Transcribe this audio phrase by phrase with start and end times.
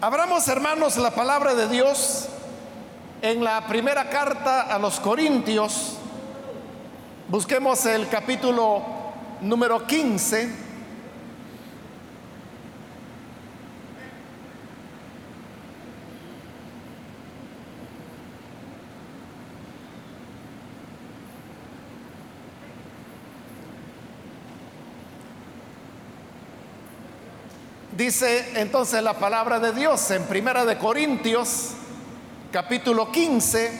[0.00, 2.28] Abramos, hermanos, la palabra de Dios
[3.20, 5.94] en la primera carta a los Corintios.
[7.26, 8.80] Busquemos el capítulo
[9.40, 10.67] número 15.
[27.98, 31.70] Dice entonces la palabra de Dios en Primera de Corintios,
[32.52, 33.72] capítulo 15,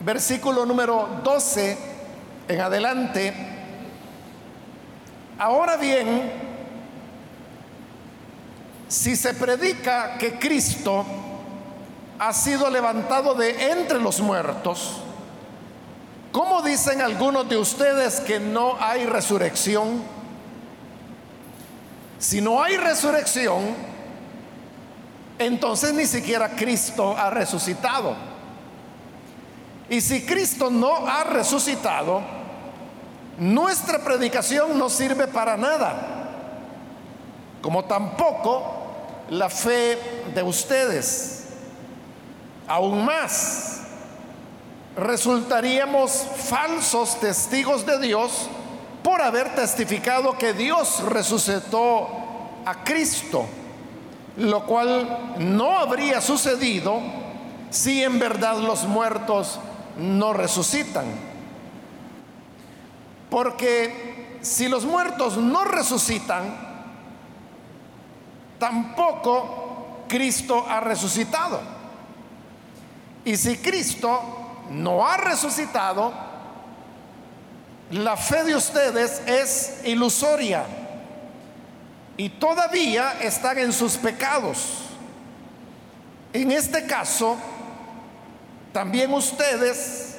[0.00, 1.78] versículo número 12
[2.46, 3.32] en adelante.
[5.38, 6.30] Ahora bien,
[8.86, 11.06] si se predica que Cristo
[12.18, 15.00] ha sido levantado de entre los muertos,
[16.32, 20.19] ¿cómo dicen algunos de ustedes que no hay resurrección?
[22.20, 23.74] Si no hay resurrección,
[25.38, 28.14] entonces ni siquiera Cristo ha resucitado.
[29.88, 32.20] Y si Cristo no ha resucitado,
[33.38, 36.28] nuestra predicación no sirve para nada,
[37.62, 38.64] como tampoco
[39.30, 39.98] la fe
[40.34, 41.46] de ustedes.
[42.68, 43.80] Aún más,
[44.94, 48.50] resultaríamos falsos testigos de Dios
[49.02, 52.08] por haber testificado que Dios resucitó
[52.64, 53.46] a Cristo,
[54.36, 57.00] lo cual no habría sucedido
[57.70, 59.58] si en verdad los muertos
[59.96, 61.04] no resucitan.
[63.28, 66.68] Porque si los muertos no resucitan,
[68.58, 71.60] tampoco Cristo ha resucitado.
[73.24, 74.20] Y si Cristo
[74.70, 76.12] no ha resucitado,
[77.90, 80.64] la fe de ustedes es ilusoria
[82.20, 84.58] y todavía están en sus pecados.
[86.34, 87.38] En este caso,
[88.74, 90.18] también ustedes,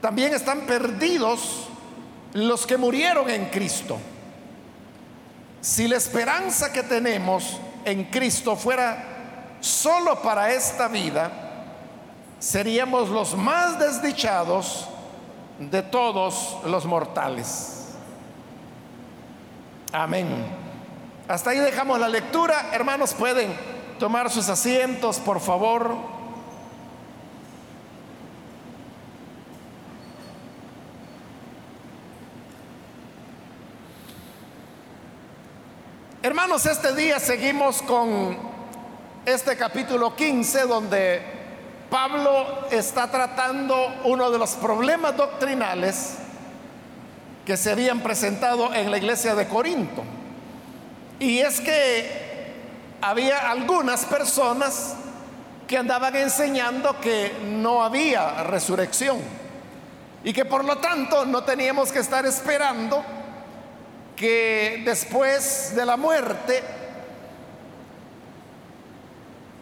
[0.00, 1.68] también están perdidos
[2.32, 3.98] los que murieron en Cristo.
[5.60, 11.30] Si la esperanza que tenemos en Cristo fuera solo para esta vida,
[12.40, 14.88] seríamos los más desdichados
[15.60, 17.76] de todos los mortales.
[19.92, 20.59] Amén.
[21.30, 22.70] Hasta ahí dejamos la lectura.
[22.72, 23.54] Hermanos, pueden
[24.00, 25.96] tomar sus asientos, por favor.
[36.20, 38.36] Hermanos, este día seguimos con
[39.24, 41.22] este capítulo 15 donde
[41.88, 46.16] Pablo está tratando uno de los problemas doctrinales
[47.46, 50.02] que se habían presentado en la iglesia de Corinto.
[51.20, 52.30] Y es que
[53.02, 54.94] había algunas personas
[55.68, 59.20] que andaban enseñando que no había resurrección
[60.24, 63.04] y que por lo tanto no teníamos que estar esperando
[64.16, 66.64] que después de la muerte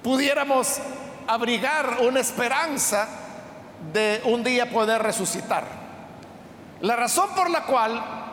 [0.02, 0.78] pudiéramos
[1.26, 3.08] abrigar una esperanza
[3.92, 5.64] de un día poder resucitar.
[6.80, 8.27] La razón por la cual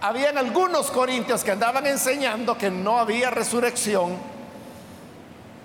[0.00, 4.16] habían algunos corintios que andaban enseñando que no había resurrección,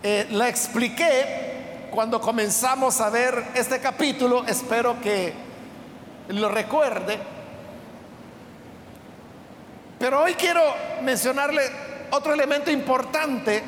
[0.03, 5.33] eh, la expliqué cuando comenzamos a ver este capítulo, espero que
[6.29, 7.19] lo recuerde.
[9.99, 10.61] Pero hoy quiero
[11.03, 11.61] mencionarle
[12.11, 13.61] otro elemento importante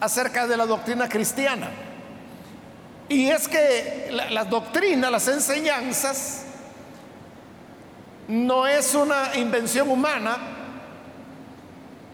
[0.00, 1.70] acerca de la doctrina cristiana.
[3.08, 6.44] Y es que las doctrinas, las enseñanzas,
[8.28, 10.36] no es una invención humana,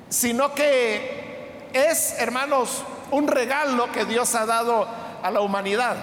[0.09, 4.87] sino que es, hermanos, un regalo que Dios ha dado
[5.23, 5.97] a la humanidad.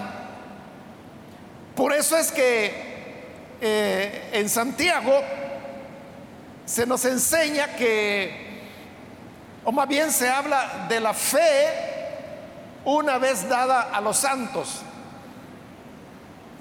[1.74, 2.86] Por eso es que
[3.60, 5.20] eh, en Santiago
[6.64, 8.62] se nos enseña que,
[9.64, 11.68] o más bien se habla de la fe
[12.84, 14.80] una vez dada a los santos.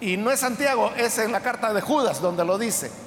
[0.01, 3.04] Y no es Santiago, es en la carta de Judas donde lo dice.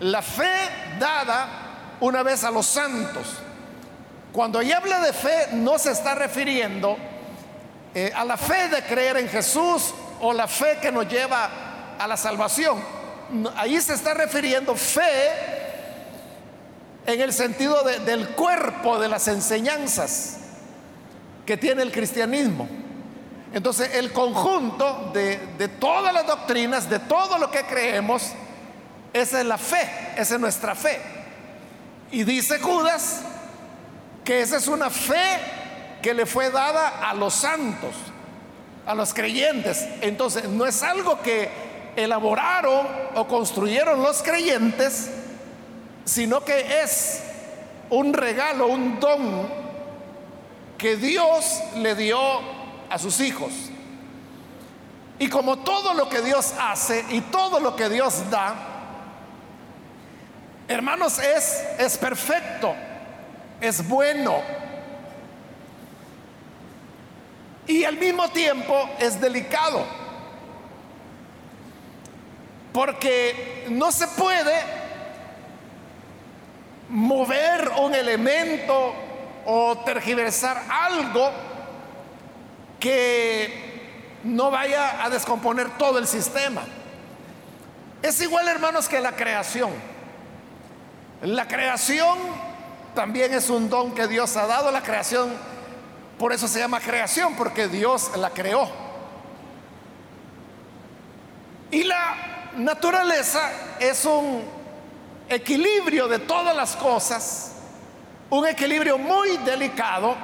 [0.00, 0.68] La fe
[0.98, 3.38] dada una vez a los santos.
[4.32, 6.96] Cuando ella habla de fe, no se está refiriendo
[7.94, 12.06] eh, a la fe de creer en Jesús o la fe que nos lleva a
[12.06, 12.82] la salvación.
[13.56, 15.30] Ahí se está refiriendo fe
[17.06, 20.38] en el sentido del cuerpo de las enseñanzas
[21.46, 22.68] que tiene el cristianismo.
[23.52, 28.32] Entonces, el conjunto de, todas las doctrinas, de todo lo que creemos,
[29.14, 31.00] esa es la fe, esa es nuestra fe.
[32.10, 33.22] Y dice Judas
[34.24, 35.38] que esa es una fe
[36.02, 37.94] que le fue dada a los santos,
[38.84, 39.86] a los creyentes.
[40.00, 41.48] Entonces, no es algo que
[41.94, 45.10] elaboraron o construyeron los creyentes,
[46.04, 47.22] sino que es
[47.90, 49.48] un regalo, un don
[50.76, 52.18] que Dios le dio
[52.90, 53.52] a sus hijos.
[55.20, 58.73] Y como todo lo que Dios hace y todo lo que Dios da,
[60.68, 62.74] hermanos, es, es perfecto,
[63.60, 64.40] es bueno.
[67.66, 69.84] Y al mismo tiempo es delicado.
[72.72, 74.54] Porque no se puede
[76.88, 78.94] mover un elemento
[79.46, 81.30] o tergiversar algo
[82.80, 86.62] que no vaya a descomponer todo el sistema.
[88.02, 89.70] Es igual, hermanos, que la creación.
[91.24, 92.18] La creación
[92.94, 94.70] también es un don que Dios ha dado.
[94.70, 95.32] La creación,
[96.18, 98.68] por eso se llama creación, porque Dios la creó.
[101.70, 103.40] Y la naturaleza
[103.80, 104.44] es un
[105.26, 107.52] equilibrio de todas las cosas,
[108.28, 110.14] un equilibrio muy delicado,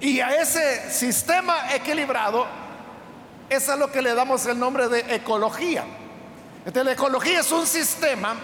[0.00, 2.46] y a ese sistema equilibrado
[3.50, 5.84] es a lo que le damos el nombre de ecología.
[6.60, 8.34] Entonces la ecología es un sistema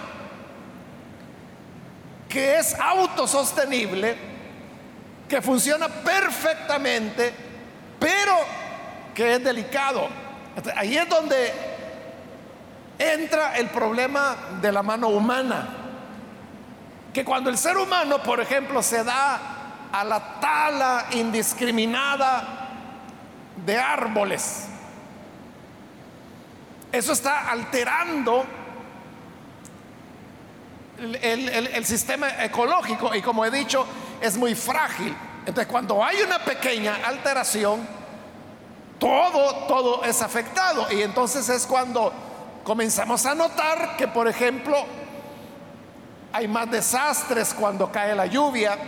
[2.32, 4.16] que es autosostenible,
[5.28, 7.30] que funciona perfectamente,
[8.00, 8.34] pero
[9.14, 10.08] que es delicado.
[10.74, 11.52] ahí es donde
[12.98, 15.68] entra el problema de la mano humana.
[17.12, 22.70] Que cuando el ser humano, por ejemplo, se da a la tala indiscriminada
[23.56, 24.68] de árboles,
[26.90, 28.46] eso está alterando
[31.02, 33.86] el, sistema ecológico y como he dicho,
[34.20, 35.14] es muy frágil.
[35.40, 37.86] Entonces, cuando hay una pequeña alteración,
[38.98, 40.86] todo, todo es afectado.
[40.92, 42.12] Y entonces es cuando
[42.62, 44.76] comenzamos a notar que, por ejemplo,
[46.32, 48.78] hay más desastres cuando cae la lluvia,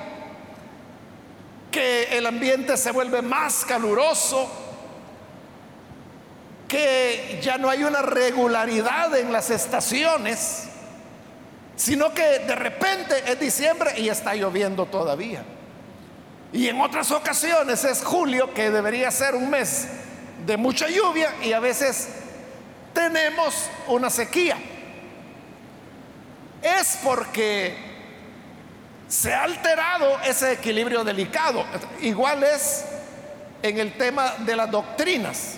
[1.72, 4.48] que el ambiente se vuelve más caluroso,
[6.68, 10.68] que ya no hay una regularidad en las estaciones,
[11.76, 15.44] sino que de repente es diciembre y está lloviendo todavía.
[16.52, 19.88] Y en otras ocasiones es julio, que debería ser un mes
[20.46, 22.08] de mucha lluvia, y a veces
[22.92, 24.56] tenemos una sequía.
[26.62, 27.76] Es porque
[29.08, 31.64] se ha alterado ese equilibrio delicado.
[32.00, 32.84] Igual es
[33.62, 35.54] en el tema de las doctrinas.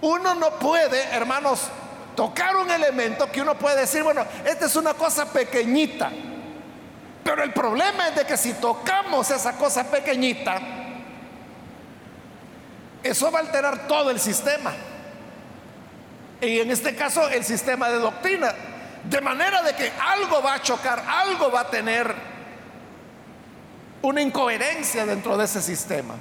[0.00, 1.68] Uno no puede, hermanos,
[2.14, 6.10] tocar un elemento que uno puede decir, bueno, esta es una cosa pequeñita.
[7.22, 10.60] Pero el problema es de que si tocamos esa cosa pequeñita,
[13.02, 14.72] eso va a alterar todo el sistema
[16.40, 18.54] y en este caso el sistema de doctrina.
[19.04, 22.14] De manera de que algo va a chocar, algo va a tener
[24.02, 26.14] una incoherencia dentro de ese sistema.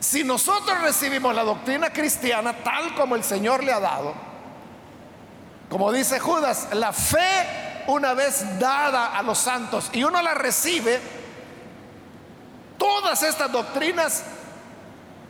[0.00, 4.14] Si nosotros recibimos la doctrina cristiana tal como el Señor le ha dado,
[5.68, 11.00] como dice Judas, la fe una vez dada a los santos y uno la recibe,
[12.78, 14.22] todas estas doctrinas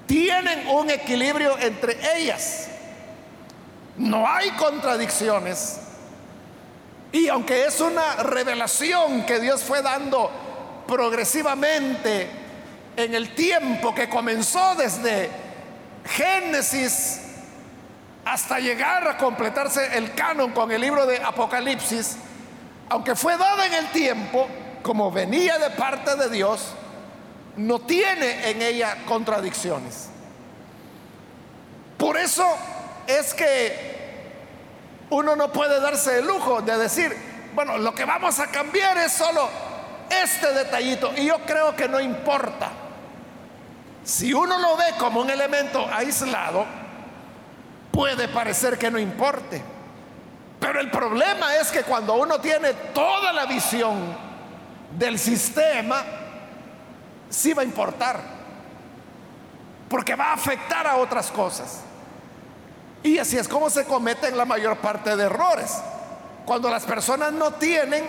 [0.07, 2.69] tienen un equilibrio entre ellas.
[3.97, 5.81] No hay contradicciones.
[7.13, 10.31] Y aunque es una revelación que Dios fue dando
[10.87, 12.29] progresivamente
[12.97, 15.31] en el tiempo que comenzó desde
[16.05, 17.21] Génesis
[18.27, 22.17] hasta llegar a completarse el canon con el libro de Apocalipsis,
[22.89, 24.49] aunque fue dada en el tiempo,
[24.83, 26.75] como venía de parte de Dios,
[27.57, 30.09] no tiene en ella contradicciones.
[31.97, 32.45] Por eso
[33.07, 33.97] es que
[35.11, 37.17] uno no puede darse el lujo de decir,
[37.55, 39.49] bueno, lo que vamos a cambiar es solo
[40.11, 41.13] este detallito.
[41.17, 42.73] Y yo creo que no importa.
[44.03, 46.86] Si uno lo ve como un elemento aislado,
[47.97, 49.63] puede parecer que no importe.
[50.61, 54.15] Pero el problema es que cuando uno tiene toda la visión
[54.99, 56.05] del sistema,
[57.31, 58.21] sí va a importar.
[59.89, 61.81] Porque va a afectar a otras cosas.
[63.03, 65.75] Y así es como se cometen la mayor parte de errores.
[66.45, 68.05] Cuando las personas no tienen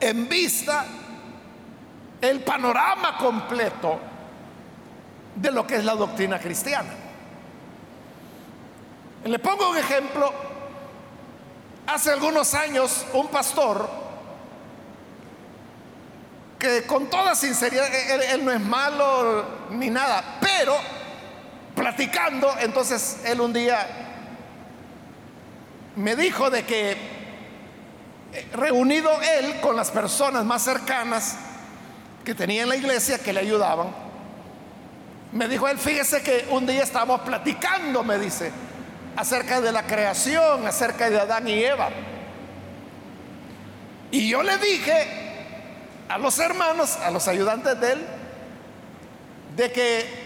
[0.00, 0.86] en vista
[2.22, 4.00] el panorama completo
[5.36, 7.01] de lo que es la doctrina cristiana.
[9.24, 10.32] Le pongo un ejemplo.
[11.86, 13.88] Hace algunos años un pastor
[16.58, 17.86] que con toda sinceridad,
[18.32, 20.76] él, no es malo ni nada, pero
[21.74, 23.84] platicando, entonces él un día
[25.96, 26.92] me dijo de que
[28.32, 31.36] eh, reunido él con las personas más cercanas
[32.24, 33.88] que tenía en la iglesia que le ayudaban,
[35.32, 38.52] me dijo él, fíjese que un día estábamos platicando, me dice,
[39.16, 41.90] acerca de la creación, acerca de Adán y Eva.
[44.10, 45.06] Y yo le dije
[46.08, 48.06] a los hermanos, a los ayudantes de él,
[49.56, 50.22] de que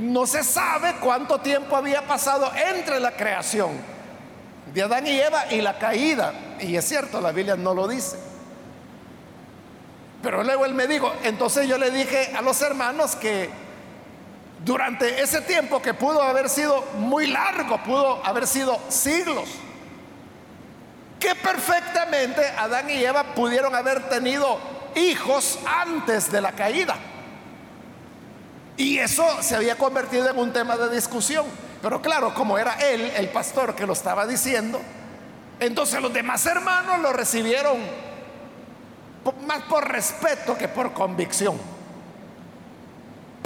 [0.00, 3.70] no se sabe cuánto tiempo había pasado entre la creación
[4.72, 6.32] de Adán y Eva y la caída.
[6.60, 8.16] Y es cierto, la Biblia no lo dice.
[10.22, 13.48] Pero luego él me dijo, entonces yo le dije a los hermanos que
[14.66, 19.48] durante ese tiempo que pudo haber sido muy largo, pudo haber sido siglos,
[21.20, 24.58] que perfectamente Adán y Eva pudieron haber tenido
[24.96, 26.96] hijos antes de la caída.
[28.76, 31.46] Y eso se había convertido en un tema de discusión.
[31.80, 34.80] Pero claro, como era él, el pastor, que lo estaba diciendo,
[35.60, 37.76] entonces los demás hermanos lo recibieron
[39.46, 41.75] más por respeto que por convicción.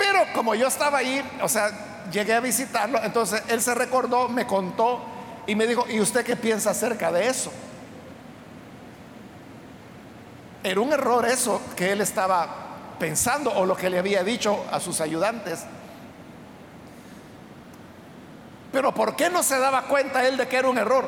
[0.01, 4.47] Pero como yo estaba ahí, o sea, llegué a visitarlo, entonces él se recordó, me
[4.47, 5.03] contó
[5.47, 7.53] y me dijo, ¿y usted qué piensa acerca de eso?
[10.65, 12.49] Era un error eso que él estaba
[12.99, 15.67] pensando o lo que le había dicho a sus ayudantes.
[18.73, 21.07] Pero ¿por qué no se daba cuenta él de que era un error?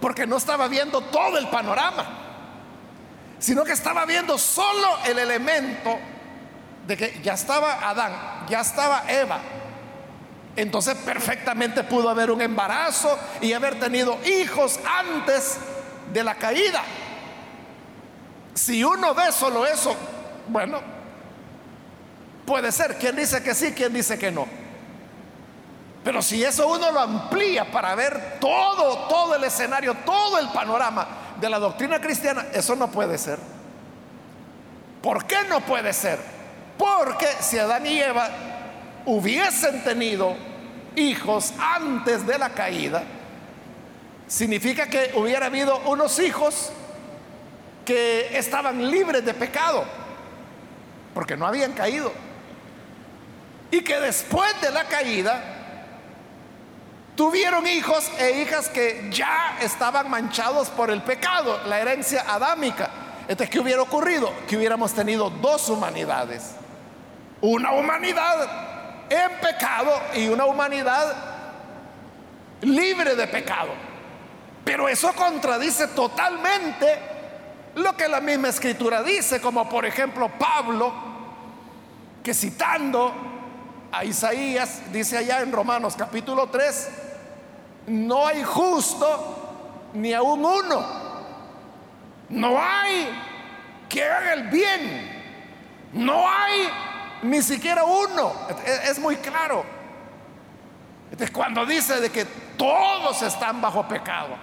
[0.00, 2.04] Porque no estaba viendo todo el panorama,
[3.38, 6.00] sino que estaba viendo solo el elemento
[6.86, 8.12] de que ya estaba Adán,
[8.48, 9.40] ya estaba Eva.
[10.56, 15.58] Entonces perfectamente pudo haber un embarazo y haber tenido hijos antes
[16.12, 16.82] de la caída.
[18.54, 19.96] Si uno ve solo eso,
[20.48, 20.80] bueno,
[22.46, 22.96] puede ser.
[22.98, 24.46] Quien dice que sí, quien dice que no.
[26.04, 31.08] Pero si eso uno lo amplía para ver todo, todo el escenario, todo el panorama
[31.40, 33.38] de la doctrina cristiana, eso no puede ser.
[35.02, 36.33] ¿Por qué no puede ser?
[36.98, 38.30] Porque si Adán y Eva
[39.06, 40.36] hubiesen tenido
[40.96, 43.02] hijos antes de la caída,
[44.26, 46.70] significa que hubiera habido unos hijos
[47.84, 49.84] que estaban libres de pecado,
[51.12, 52.12] porque no habían caído.
[53.70, 55.42] Y que después de la caída
[57.16, 62.90] tuvieron hijos e hijas que ya estaban manchados por el pecado, la herencia adámica.
[63.22, 64.32] Entonces, ¿qué hubiera ocurrido?
[64.46, 66.54] Que hubiéramos tenido dos humanidades.
[67.46, 68.48] Una humanidad
[69.10, 71.14] en pecado y una humanidad
[72.62, 73.68] libre de pecado.
[74.64, 76.86] Pero eso contradice totalmente
[77.74, 80.90] lo que la misma escritura dice, como por ejemplo Pablo,
[82.22, 83.12] que citando
[83.92, 86.88] a Isaías, dice allá en Romanos capítulo 3,
[87.88, 90.86] no hay justo ni aún uno,
[92.30, 93.10] no hay
[93.86, 96.70] que haga el bien, no hay
[97.24, 98.32] ni siquiera uno,
[98.84, 99.64] es, muy claro.
[101.32, 102.24] Cuando dice de que
[102.56, 104.36] todos están bajo pecado,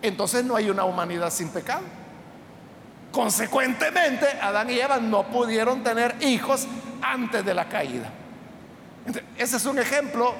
[0.00, 1.82] entonces no hay una humanidad sin pecado.
[3.10, 6.68] Consecuentemente, Adán y Eva no pudieron tener hijos
[7.02, 8.10] antes de la caída.
[9.36, 10.34] ese es un ejemplo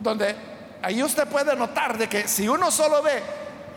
[0.00, 0.36] donde
[0.82, 3.22] ahí usted puede notar de que si uno solo ve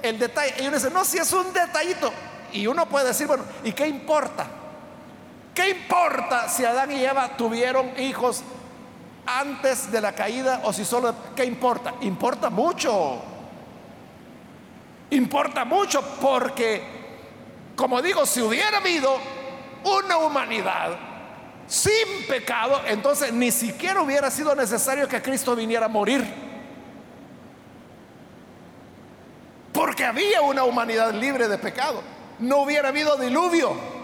[0.02, 2.12] el detalle, y uno dice, no, si es un detallito,
[2.52, 4.48] y uno puede decir, bueno, ¿y qué importa?
[5.58, 8.44] ¿Qué importa si Adán y Eva tuvieron hijos
[9.26, 11.96] antes de la caída o si solo, ¿qué importa?
[12.02, 13.20] Importa mucho.
[15.10, 16.84] Importa mucho porque,
[17.76, 19.18] como digo, si hubiera habido
[19.84, 20.96] una humanidad
[21.66, 26.24] sin pecado, entonces ni siquiera hubiera sido necesario que Cristo viniera a morir.
[29.74, 32.04] Porque había una humanidad libre de pecado.
[32.38, 33.97] No hubiera habido diluvio.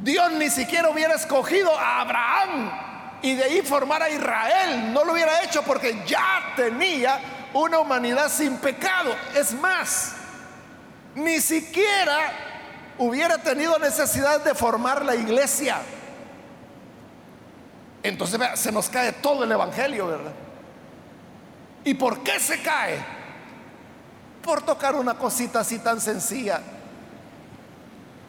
[0.00, 2.70] Dios ni siquiera hubiera escogido a Abraham
[3.20, 4.92] y de ahí formar a Israel.
[4.92, 7.20] No lo hubiera hecho porque ya tenía
[7.52, 9.14] una humanidad sin pecado.
[9.34, 10.14] Es más,
[11.14, 12.32] ni siquiera
[12.98, 15.78] hubiera tenido necesidad de formar la iglesia.
[18.02, 20.32] Entonces se nos cae todo el Evangelio, ¿verdad?
[21.84, 23.04] ¿Y por qué se cae?
[24.42, 26.60] Por tocar una cosita así tan sencilla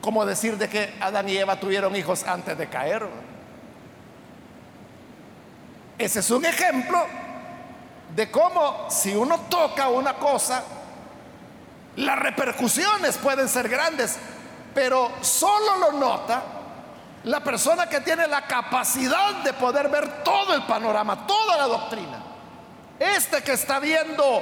[0.02, 3.08] como decir de que Adán y Eva tuvieron hijos antes de caer.
[5.98, 7.06] Ese es un ejemplo
[8.16, 10.64] de cómo si uno toca una cosa,
[11.98, 14.18] las repercusiones pueden ser grandes,
[14.74, 16.44] Pero solo lo nota
[17.24, 22.24] la persona que tiene la capacidad de poder ver todo el panorama, toda la doctrina.
[22.98, 24.42] Este que está viendo,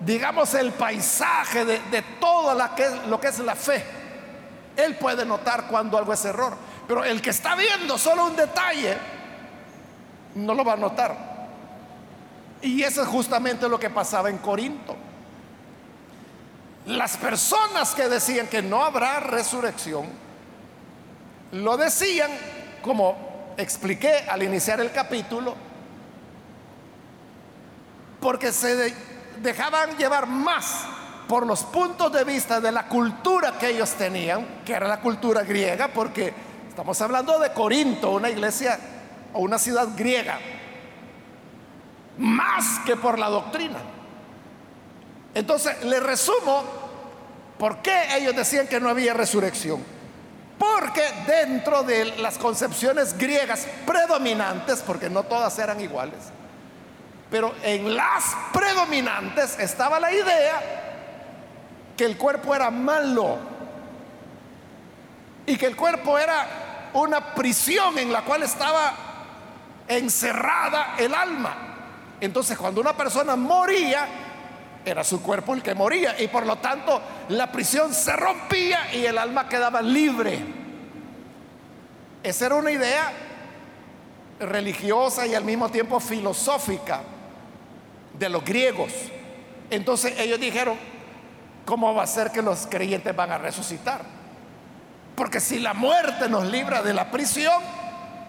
[0.00, 2.54] digamos, el paisaje de, todo
[3.08, 3.82] lo que es la fe,
[4.76, 6.56] él puede notar cuando algo es error.
[6.86, 8.96] Pero el que está viendo solo un detalle,
[10.34, 11.36] no lo va a notar.
[12.62, 14.96] Y eso es justamente lo que pasaba en Corinto.
[16.86, 20.06] Las personas que decían que no habrá resurrección,
[21.52, 22.30] lo decían,
[22.82, 25.54] como expliqué al iniciar el capítulo,
[28.20, 28.94] porque se
[29.38, 30.86] dejaban llevar más
[31.28, 35.42] por los puntos de vista de la cultura que ellos tenían, que era la cultura
[35.42, 36.32] griega, porque
[36.68, 38.78] estamos hablando de Corinto, una iglesia
[39.32, 40.38] o una ciudad griega,
[42.18, 43.78] más que por la doctrina.
[45.34, 46.62] Entonces, le resumo
[47.58, 49.96] por qué ellos decían que no había resurrección.
[50.58, 56.18] Porque dentro de las concepciones griegas predominantes, porque no todas eran iguales,
[57.30, 60.85] pero en las predominantes estaba la idea
[61.96, 63.38] que el cuerpo era malo
[65.46, 68.94] y que el cuerpo era una prisión en la cual estaba
[69.88, 71.56] encerrada el alma.
[72.20, 74.06] Entonces cuando una persona moría,
[74.84, 77.00] era su cuerpo el que moría y por lo tanto
[77.30, 80.38] la prisión se rompía y el alma quedaba libre.
[82.22, 83.12] Esa era una idea
[84.40, 87.00] religiosa y al mismo tiempo filosófica
[88.18, 88.92] de los griegos.
[89.70, 90.76] Entonces ellos dijeron,
[91.66, 94.00] ¿cómo va a ser que los creyentes van a resucitar?
[95.14, 97.62] Porque si la muerte nos libra de la prisión,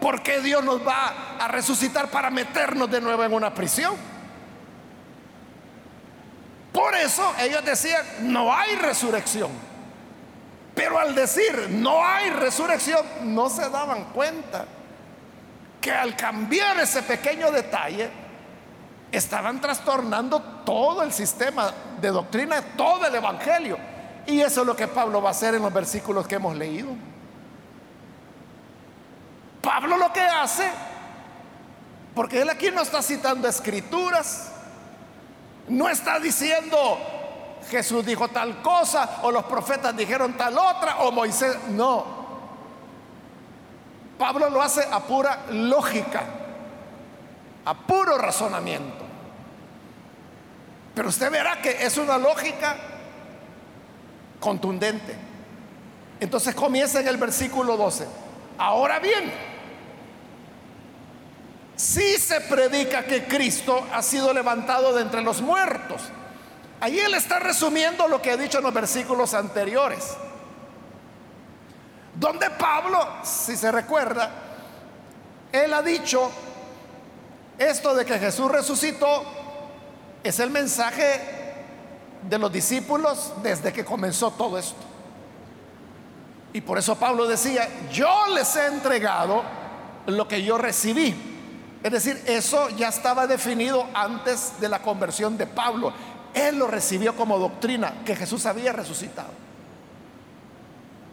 [0.00, 3.94] ¿por qué Dios nos va a resucitar para meternos de nuevo en una prisión?
[6.72, 9.50] Por eso ellos decían, no hay resurrección.
[10.74, 14.66] Pero al decir no hay resurrección, no se daban cuenta
[15.80, 18.10] que al cambiar ese pequeño detalle,
[19.10, 23.78] estaban trastornando todo el sistema de doctrina, todo el Evangelio.
[24.26, 26.90] Y eso es lo que Pablo va a hacer en los versículos que hemos leído.
[29.62, 30.70] Pablo lo que hace,
[32.14, 34.52] porque él aquí no está citando escrituras,
[35.68, 36.98] no está diciendo
[37.70, 42.18] Jesús dijo tal cosa o los profetas dijeron tal otra o Moisés, no.
[44.18, 46.22] Pablo lo hace a pura lógica
[47.68, 48.97] a puro razonamiento.
[50.98, 52.76] Pero usted verá que es una lógica
[54.40, 55.14] contundente.
[56.18, 58.04] Entonces comienza en el versículo 12.
[58.58, 59.32] Ahora bien,
[61.76, 66.02] si se predica que Cristo ha sido levantado de entre los muertos,
[66.80, 70.16] ahí él está resumiendo lo que ha dicho en los versículos anteriores,
[72.16, 74.32] donde Pablo, si se recuerda,
[75.52, 76.28] él ha dicho
[77.56, 79.37] esto de que Jesús resucitó
[80.22, 81.20] es el mensaje
[82.28, 84.76] de los discípulos desde que comenzó todo esto.
[86.52, 89.42] Y por eso Pablo decía, yo les he entregado
[90.06, 91.14] lo que yo recibí.
[91.82, 95.92] Es decir, eso ya estaba definido antes de la conversión de Pablo.
[96.34, 99.30] Él lo recibió como doctrina, que Jesús había resucitado.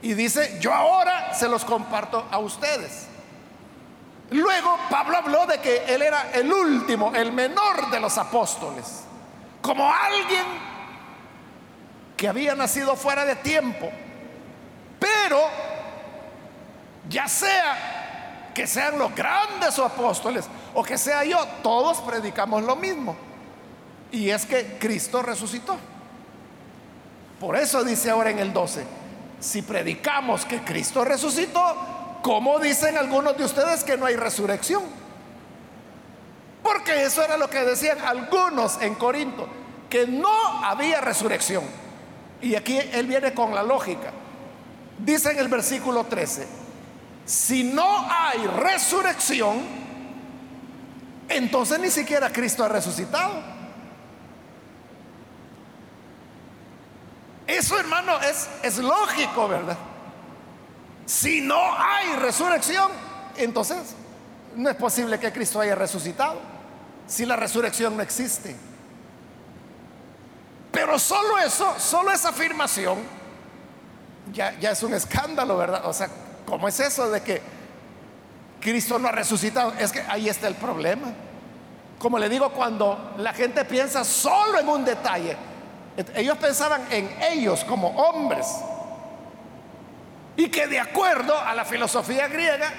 [0.01, 3.07] Y dice, yo ahora se los comparto a ustedes.
[4.31, 9.03] Luego Pablo habló de que él era el último, el menor de los apóstoles,
[9.61, 10.43] como alguien
[12.17, 13.91] que había nacido fuera de tiempo.
[14.99, 15.39] Pero
[17.07, 23.15] ya sea que sean los grandes apóstoles o que sea yo, todos predicamos lo mismo.
[24.11, 25.77] Y es que Cristo resucitó.
[27.39, 28.85] Por eso dice ahora en el 12,
[29.39, 31.94] si predicamos que Cristo resucitó,
[32.25, 34.81] ¿Cómo dicen algunos de ustedes que no hay resurrección?
[36.63, 39.47] Porque eso era lo que decían algunos en Corinto,
[39.91, 40.35] que no
[40.65, 41.63] había resurrección.
[42.41, 44.11] Y aquí él viene con la lógica.
[44.97, 46.47] Dice en el versículo 13,
[47.25, 49.61] si no hay resurrección,
[51.29, 53.35] entonces ni siquiera Cristo ha resucitado.
[57.45, 59.77] Eso hermano es, es lógico, ¿verdad?
[61.05, 62.91] Si no hay resurrección,
[63.37, 63.95] entonces
[64.55, 66.39] no es posible que Cristo haya resucitado.
[67.07, 68.55] Si la resurrección no existe.
[70.71, 72.97] Pero solo eso, solo esa afirmación,
[74.33, 75.85] ya, ya es un escándalo, ¿verdad?
[75.85, 76.09] O sea,
[76.45, 77.41] ¿cómo es eso de que
[78.59, 79.73] Cristo no ha resucitado?
[79.79, 81.13] Es que ahí está el problema.
[81.99, 85.37] Como le digo, cuando la gente piensa solo en un detalle,
[86.15, 88.47] ellos pensaban en ellos como hombres
[90.37, 92.71] Y que de acuerdo a la filosofía griega,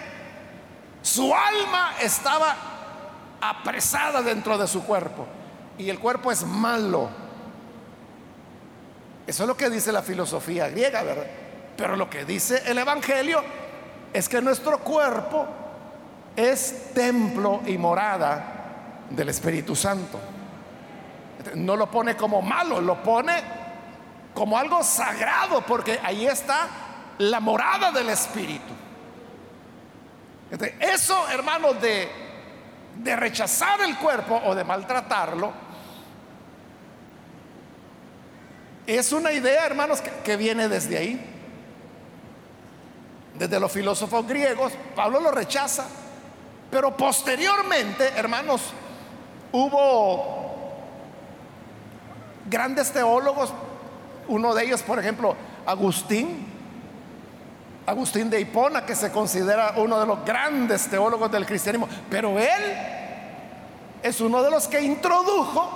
[1.02, 2.56] su alma estaba
[3.40, 5.26] apresada dentro de su cuerpo.
[5.78, 7.08] Y el cuerpo es malo.
[9.26, 11.26] Eso es lo que dice la filosofía griega, ¿verdad?
[11.76, 13.42] Pero lo que dice el Evangelio
[14.12, 15.46] es que nuestro cuerpo
[16.34, 20.18] es templo y morada del Espíritu Santo.
[21.54, 23.32] No lo pone como malo, lo pone
[24.34, 26.68] como algo sagrado, porque ahí está
[27.18, 28.72] la morada del Espíritu.
[30.80, 32.08] Eso, hermanos, de,
[32.96, 35.52] de rechazar el cuerpo o de maltratarlo,
[38.86, 41.32] es una idea, hermanos, que viene desde ahí.
[43.36, 45.86] Desde los filósofos griegos, Pablo lo rechaza,
[46.70, 48.62] pero posteriormente, hermanos,
[49.52, 50.46] hubo
[52.48, 53.52] grandes teólogos,
[54.28, 56.55] uno de ellos, por ejemplo, Agustín,
[57.86, 62.76] Agustín de Hipona, que se considera uno de los grandes teólogos del cristianismo, pero él
[64.02, 65.70] es uno de los que introdujo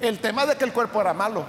[0.00, 1.44] el tema de que el cuerpo era malo.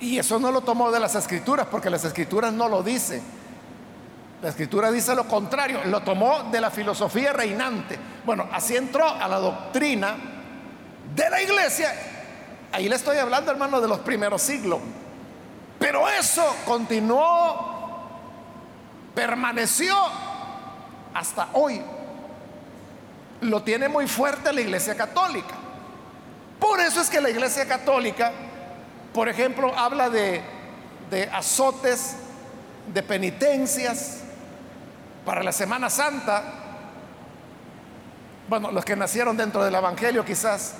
[0.00, 3.20] Y eso no lo tomó de las escrituras, porque las escrituras no lo dicen.
[4.40, 7.98] La escritura dice lo contrario, lo tomó de la filosofía reinante.
[8.24, 10.16] Bueno, así entró a la doctrina
[11.16, 11.92] de la iglesia.
[12.70, 14.78] Ahí le estoy hablando, hermano, de los primeros siglos.
[15.78, 18.08] Pero eso continuó,
[19.14, 19.94] permaneció
[21.14, 21.80] hasta hoy.
[23.40, 25.54] Lo tiene muy fuerte la iglesia católica.
[26.58, 28.32] Por eso es que la iglesia católica,
[29.14, 30.42] por ejemplo, habla de,
[31.10, 32.16] de azotes,
[32.92, 34.22] de penitencias,
[35.28, 36.42] para la Semana Santa,
[38.48, 40.72] bueno, los que nacieron dentro del Evangelio quizás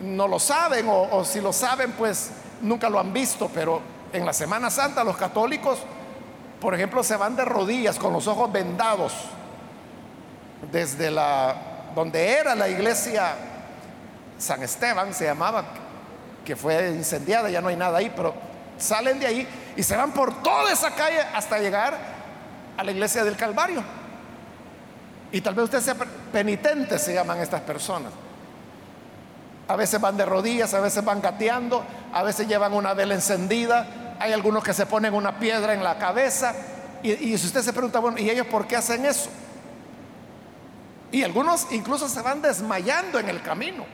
[0.00, 3.80] no lo saben o, si lo saben pues nunca lo han visto, pero
[4.12, 5.78] en la Semana Santa los católicos,
[6.60, 9.12] por ejemplo, se van de rodillas con los ojos vendados
[10.70, 11.10] desde
[11.94, 13.34] donde era la iglesia
[14.40, 15.64] San Esteban se llamaba,
[16.44, 18.34] que fue incendiada, ya no hay nada ahí, pero
[18.78, 21.94] salen de ahí y se van por toda esa calle hasta llegar
[22.76, 23.82] a la iglesia del Calvario.
[25.30, 25.94] Y tal vez usted sea
[26.32, 28.12] penitente, se llaman estas personas.
[29.68, 33.86] A veces van de rodillas, a veces van gateando, a veces llevan una vela encendida,
[34.20, 36.54] hay algunos que se ponen una piedra en la cabeza.
[37.02, 39.30] Y, si usted se pregunta, bueno, ¿y ellos por qué hacen eso?
[41.10, 43.86] Y algunos incluso se van desmayando en el camino.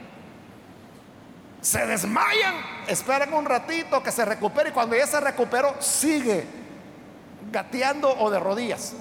[1.61, 2.57] Se desmayan,
[2.89, 6.45] esperan un ratito que se recupere y cuando ya se recuperó, sigue
[7.53, 8.95] gateando o de rodillas.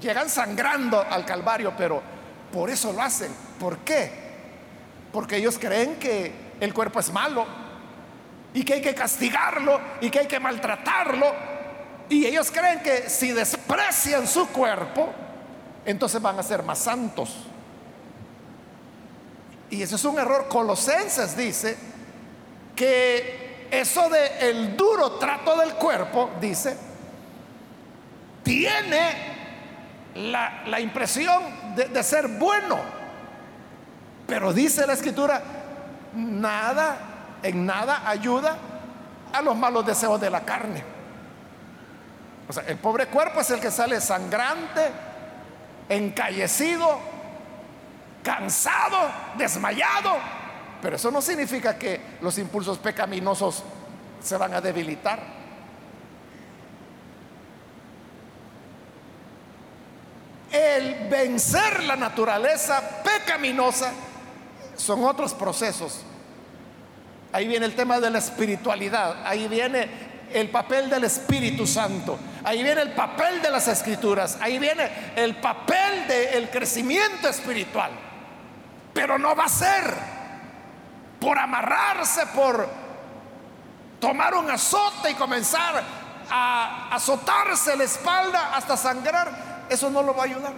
[0.00, 2.02] Llegan sangrando al Calvario, pero
[2.52, 3.32] por eso lo hacen.
[3.60, 4.10] ¿Por qué?
[5.12, 7.63] Porque ellos creen que el cuerpo es malo
[8.54, 11.26] y que hay que castigarlo y que hay que maltratarlo.
[12.08, 15.12] Y ellos creen que si desprecian su cuerpo,
[15.84, 17.34] entonces van a ser más santos.
[19.70, 20.46] Y ese es un error.
[20.48, 21.76] Colosenses dice
[22.76, 26.76] que eso de el duro trato del cuerpo, dice,
[28.44, 29.34] tiene
[30.14, 32.78] la, impresión de, de ser bueno.
[34.28, 35.42] Pero dice la escritura,
[36.14, 37.13] nada,
[37.44, 38.56] en nada ayuda
[39.32, 40.82] a los malos deseos de la carne.
[42.48, 44.90] O sea, el pobre cuerpo es el que sale sangrante,
[45.90, 46.98] encallecido,
[48.22, 48.98] cansado,
[49.36, 50.16] desmayado.
[50.80, 53.62] Pero eso no significa que los impulsos pecaminosos
[54.22, 55.20] se van a debilitar.
[60.50, 63.92] El vencer la naturaleza pecaminosa
[64.76, 66.04] son otros procesos.
[67.34, 69.88] Ahí viene el tema de la espiritualidad, ahí viene
[70.32, 75.34] el papel del Espíritu Santo, ahí viene el papel de las escrituras, ahí viene el
[75.34, 77.90] papel del crecimiento espiritual.
[78.92, 79.82] Pero no va a ser
[81.18, 82.68] por amarrarse, por
[83.98, 85.82] tomar un azote y comenzar
[86.30, 90.52] a azotarse la espalda hasta sangrar eso no lo va a ayudar.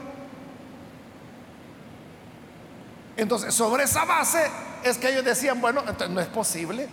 [3.16, 6.88] Entonces, sobre esa base es que ellos decían, bueno, entonces no es posible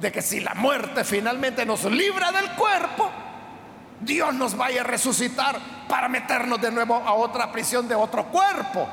[0.00, 3.10] de que si la muerte finalmente nos libra del cuerpo,
[4.00, 5.58] Dios nos vaya a resucitar
[5.88, 8.86] para meternos de nuevo a otra prisión de otro cuerpo.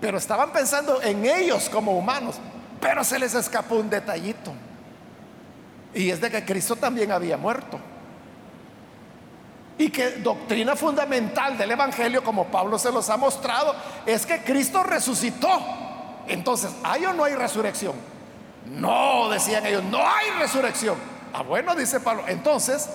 [0.00, 2.36] Pero estaban pensando en ellos como humanos,
[2.80, 4.52] pero se les escapó un detallito.
[5.92, 7.78] Y es de que Cristo también había muerto.
[9.76, 13.74] Y que doctrina fundamental del Evangelio, como Pablo se los ha mostrado,
[14.06, 15.79] es que Cristo resucitó.
[16.30, 17.94] Entonces, ¿hay o no hay resurrección?
[18.66, 20.96] No, decían ellos, no hay resurrección.
[21.32, 22.88] Ah, bueno, dice Pablo, entonces,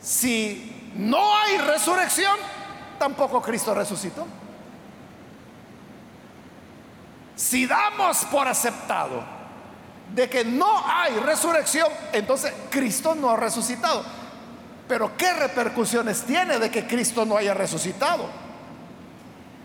[0.00, 2.34] si no hay resurrección,
[2.98, 4.26] tampoco Cristo resucitó.
[7.36, 9.22] Si damos por aceptado
[10.14, 14.02] de que no hay resurrección, entonces Cristo no ha resucitado.
[14.88, 18.43] Pero ¿qué repercusiones tiene de que Cristo no haya resucitado?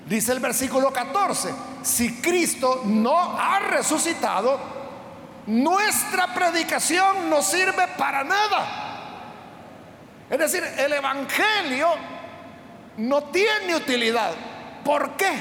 [0.09, 4.59] Dice el versículo 14, si Cristo no ha resucitado,
[5.45, 8.87] nuestra predicación no sirve para nada.
[10.27, 11.89] Es decir, el Evangelio
[12.97, 14.31] no tiene utilidad.
[14.83, 15.31] ¿Por qué?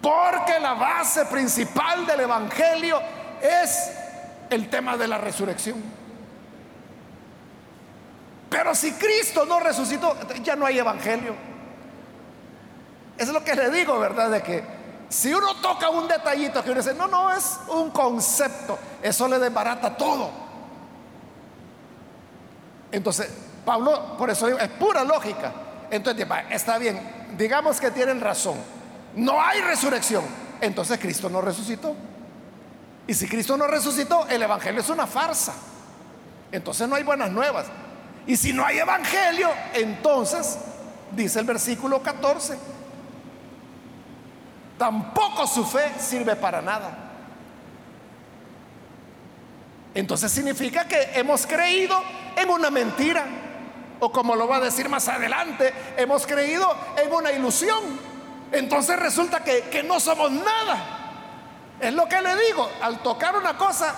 [0.00, 2.98] Porque la base principal del Evangelio
[3.42, 3.92] es
[4.48, 5.82] el tema de la resurrección.
[8.48, 11.51] Pero si Cristo no resucitó, ya no hay Evangelio.
[13.18, 14.30] Es lo que le digo, ¿verdad?
[14.30, 14.64] De que
[15.08, 19.38] si uno toca un detallito que uno dice, no, no, es un concepto, eso le
[19.38, 20.30] desbarata todo.
[22.90, 23.28] Entonces,
[23.64, 25.52] Pablo, por eso es pura lógica.
[25.90, 27.00] Entonces, está bien,
[27.36, 28.56] digamos que tienen razón
[29.16, 30.24] no hay resurrección,
[30.60, 31.94] entonces Cristo no resucitó.
[33.06, 35.52] Y si Cristo no resucitó, el Evangelio es una farsa.
[36.50, 37.66] Entonces no hay buenas nuevas.
[38.26, 40.58] Y si no hay Evangelio, entonces,
[41.10, 42.56] dice el versículo 14,
[44.82, 46.90] tampoco su fe sirve para nada.
[49.94, 52.02] Entonces significa que hemos creído
[52.34, 53.24] en una mentira.
[54.00, 56.68] O como lo va a decir más adelante, hemos creído
[57.00, 57.78] en una ilusión.
[58.50, 60.78] Entonces resulta que, no somos nada.
[61.78, 63.94] Es lo que le digo, al tocar una cosa,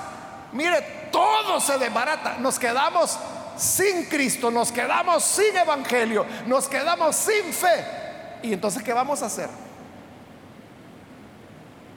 [0.53, 2.37] mire, todo se desbarata.
[2.41, 3.19] Nos quedamos
[3.57, 7.87] sin Cristo, nos quedamos sin Evangelio, nos quedamos sin fe.
[8.43, 9.64] ¿Y entonces qué vamos a hacer?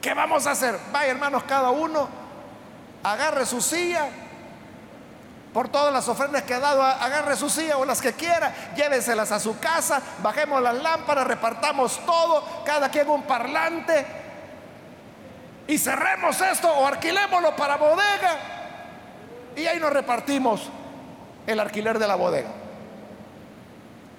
[0.08, 0.80] ¿Qué vamos a hacer?
[0.94, 2.08] Vaya hermanos, cada uno
[3.04, 4.08] agarre su silla
[5.54, 9.34] por todas las ofrendas que ha dado, agarre su silla o las que quiera, llévenselas
[9.34, 14.06] a su casa, bajemos las lámparas, repartamos todo, cada quien un parlante
[15.68, 18.38] y cerremos esto o alquilémoslo para bodega
[19.58, 20.70] y ahí nos repartimos
[21.46, 22.52] el alquiler de la bodega.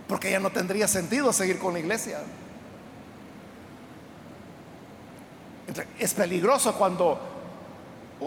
[0.06, 2.18] Porque ya no tendría sentido seguir con la iglesia.
[5.98, 7.18] Es peligroso cuando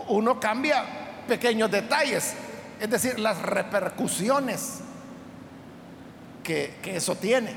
[0.10, 0.84] uno cambia
[1.28, 2.34] pequeños detalles
[2.82, 4.80] es decir, las repercusiones
[6.44, 7.56] que, eso tiene.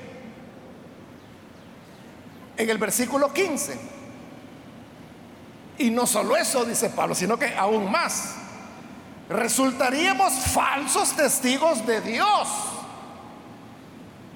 [2.59, 3.81] En el versículo 15,
[5.79, 8.35] y no solo eso, dice Pablo, sino que aún más,
[9.31, 12.49] resultaríamos falsos testigos de Dios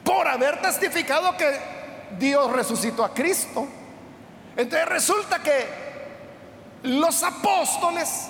[0.05, 1.61] por haber testificado que
[2.19, 3.69] Dios resucitó a Cristo.
[4.59, 5.69] Entonces resulta que
[6.83, 8.27] los apóstoles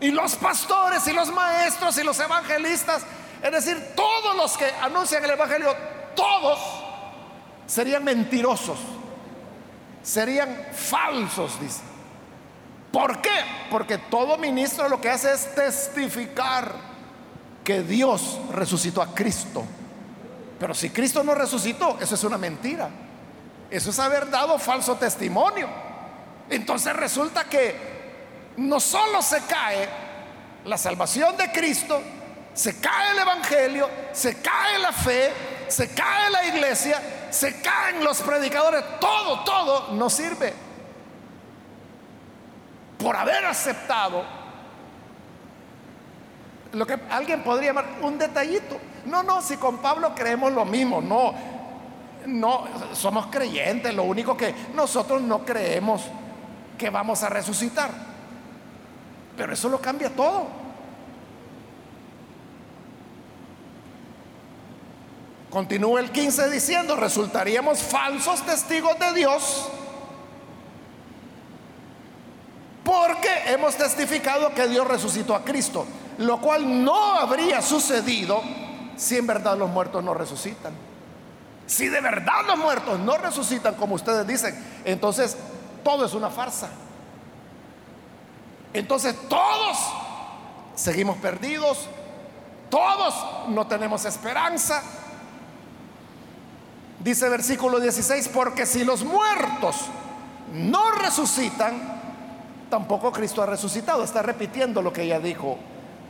[0.00, 3.02] y los pastores y los maestros y los evangelistas,
[3.40, 5.72] es decir, todos los que anuncian el Evangelio,
[6.16, 6.58] todos
[7.68, 8.80] serían mentirosos,
[10.02, 11.82] serían falsos, dice.
[12.90, 13.30] ¿Por qué?
[13.70, 16.74] Porque todo ministro lo que hace es testificar
[17.62, 19.62] que Dios resucitó a Cristo.
[20.58, 22.90] Pero si Cristo no resucitó, eso es una mentira.
[23.70, 25.68] Eso es haber dado falso testimonio.
[26.48, 27.90] Entonces resulta que
[28.56, 29.88] no solo se cae
[30.64, 32.02] la salvación de Cristo,
[32.52, 35.32] se cae el Evangelio, se cae la fe,
[35.68, 40.52] se cae la iglesia, se caen los predicadores, todo, todo no sirve.
[42.98, 44.24] Por haber aceptado
[46.72, 48.78] lo que alguien podría llamar un detallito.
[49.06, 51.34] No, no, si con Pablo creemos lo mismo, no,
[52.26, 56.02] no, somos creyentes, lo único que nosotros no creemos
[56.78, 57.90] que vamos a resucitar.
[59.36, 60.46] Pero eso lo cambia todo.
[65.50, 69.68] Continúa el 15 diciendo, resultaríamos falsos testigos de Dios
[72.84, 75.86] porque hemos testificado que Dios resucitó a Cristo,
[76.18, 78.42] lo cual no habría sucedido
[78.96, 80.89] si en verdad los muertos no resucitan.
[81.70, 85.36] Si de verdad los muertos no resucitan como ustedes dicen, entonces
[85.84, 86.68] todo es una farsa.
[88.74, 89.78] Entonces todos
[90.74, 91.86] seguimos perdidos,
[92.70, 93.14] todos
[93.50, 94.82] no tenemos esperanza.
[96.98, 99.76] Dice versículo 16, porque si los muertos
[100.52, 102.00] no resucitan,
[102.68, 104.02] tampoco Cristo ha resucitado.
[104.02, 105.56] Está repitiendo lo que ya dijo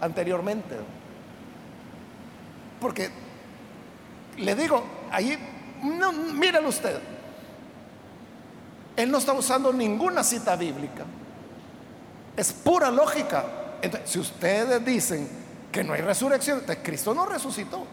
[0.01, 0.77] anteriormente.
[2.81, 3.11] Porque
[4.39, 5.39] le digo, ahí,
[5.83, 6.99] no, mírenlo usted,
[8.97, 11.05] él no está usando ninguna cita bíblica.
[12.37, 13.45] Es pura lógica.
[13.81, 15.29] Entonces, si ustedes dicen
[15.73, 17.87] que no hay resurrección, Cristo no resucitó.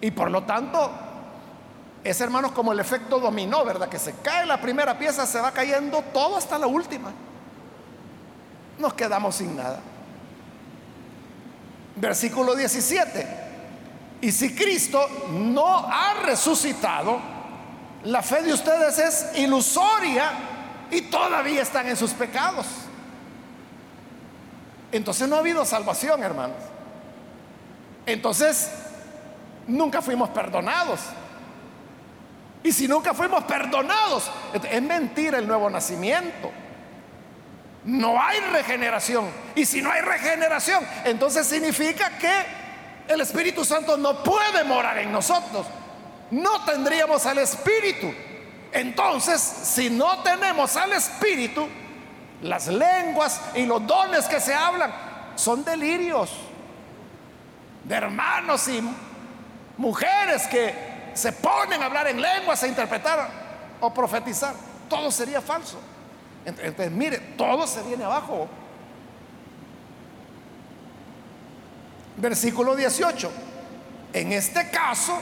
[0.00, 0.90] Y por lo tanto,
[2.02, 3.88] es hermanos como el efecto dominó, ¿verdad?
[3.88, 7.12] Que se cae la primera pieza, se va cayendo todo hasta la última.
[8.78, 9.80] Nos quedamos sin nada.
[11.96, 13.49] Versículo 17.
[14.20, 17.20] Y si Cristo no ha resucitado,
[18.04, 20.30] la fe de ustedes es ilusoria
[20.90, 22.66] y todavía están en sus pecados.
[24.92, 26.56] Entonces no ha habido salvación, hermanos.
[28.06, 28.70] Entonces
[29.66, 31.00] nunca fuimos perdonados.
[32.62, 34.30] Y si nunca fuimos perdonados,
[34.70, 36.50] es mentira el nuevo nacimiento.
[37.84, 39.30] No hay regeneración.
[39.54, 42.59] Y si no hay regeneración, entonces significa que
[43.10, 45.66] el Espíritu Santo no puede morar en nosotros.
[46.30, 48.12] No tendríamos al Espíritu.
[48.72, 51.66] Entonces, si no tenemos al Espíritu,
[52.42, 54.92] las lenguas y los dones que se hablan
[55.34, 56.30] son delirios
[57.82, 58.80] de hermanos y
[59.76, 63.28] mujeres que se ponen a hablar en lenguas, a interpretar
[63.80, 64.54] o profetizar.
[64.88, 65.80] Todo sería falso.
[66.44, 68.48] Entonces, mire, todo se viene abajo.
[72.20, 73.30] Versículo 18.
[74.12, 75.18] En este caso,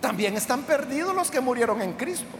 [0.00, 2.38] también están perdidos los que murieron en Cristo.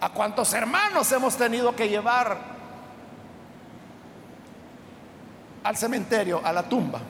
[0.00, 2.36] ¿A cuántos hermanos hemos tenido que llevar
[5.62, 7.00] al cementerio, a la tumba?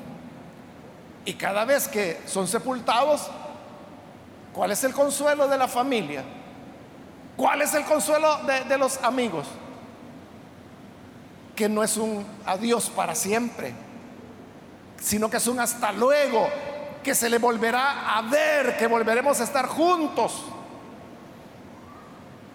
[1.25, 3.31] Y cada vez que son sepultados,
[4.53, 6.23] ¿cuál es el consuelo de la familia?
[7.37, 9.47] ¿Cuál es el consuelo de, los amigos?
[11.57, 13.73] Que no es un adiós para siempre,
[15.03, 16.49] sino que es un hasta luego,
[17.03, 20.45] que se le volverá a ver, que volveremos a estar juntos.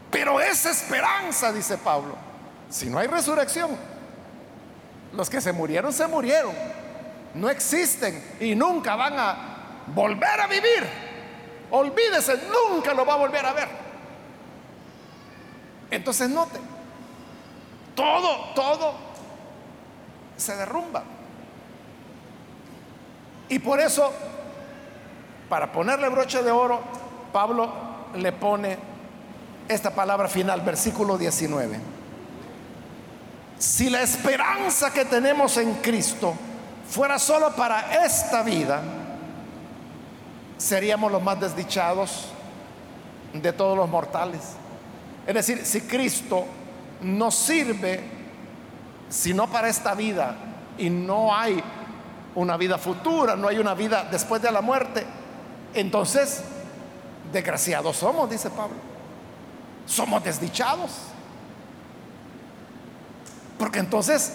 [0.09, 2.15] Pero esa esperanza, dice Pablo,
[2.69, 3.71] si no hay resurrección,
[5.13, 6.53] los que se murieron, se murieron
[7.37, 9.35] no existen y nunca van a
[9.87, 10.87] volver a vivir.
[11.69, 13.67] Olvídese, nunca lo va a volver a ver.
[15.91, 16.59] Entonces note,
[17.95, 18.95] todo, todo
[20.35, 21.03] se derrumba.
[23.49, 24.11] Y por eso,
[25.49, 26.81] para ponerle broche de oro,
[27.31, 27.71] Pablo
[28.15, 28.77] le pone
[29.67, 31.79] esta palabra final, versículo 19.
[33.57, 36.33] Si la esperanza que tenemos en Cristo
[36.89, 38.81] fuera solo para esta vida,
[40.57, 42.29] seríamos los más desdichados
[43.33, 44.41] de todos los mortales.
[45.25, 46.45] Es decir, si Cristo
[47.01, 48.17] no sirve
[49.09, 50.35] sino para esta vida
[50.77, 51.63] y no hay
[52.37, 55.03] una vida futura, no hay una vida después de la muerte,
[55.73, 56.43] entonces
[57.33, 58.77] desgraciados somos, dice Pablo.
[59.87, 60.91] Somos desdichados.
[63.57, 64.33] Porque entonces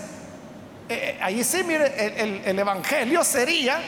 [0.89, 3.81] eh, ahí sí, mire, el, Evangelio sería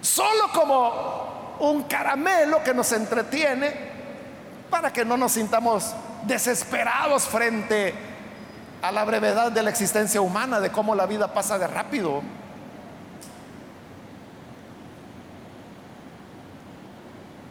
[0.00, 3.72] solo como un caramelo que nos entretiene
[4.70, 8.07] para que no nos sintamos desesperados frente
[8.82, 12.22] a la brevedad de la existencia humana, de cómo la vida pasa de rápido.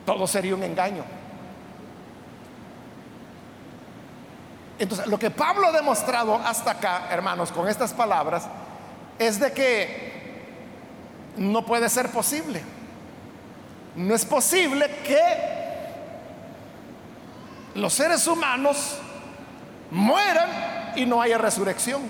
[0.06, 1.04] Todo sería un engaño.
[4.80, 8.48] Entonces, lo que Pablo ha demostrado hasta acá, hermanos, con estas palabras,
[9.20, 10.18] es de que
[11.36, 12.62] no puede ser posible.
[13.96, 15.58] No es posible que
[17.74, 18.98] los seres humanos
[19.90, 22.02] mueran y no haya resurrección.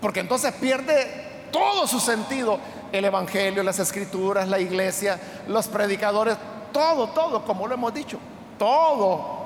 [0.00, 2.58] Porque entonces pierde todo su sentido
[2.90, 6.36] el Evangelio, las escrituras, la iglesia, los predicadores,
[6.72, 8.18] todo, todo, como lo hemos dicho,
[8.58, 9.42] todo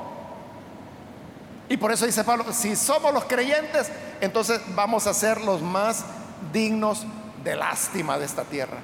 [1.69, 3.91] y por eso dice Pablo, si somos los creyentes,
[4.21, 6.05] entonces vamos a ser los más
[6.53, 7.05] dignos
[7.43, 8.79] de lástima de esta tierra.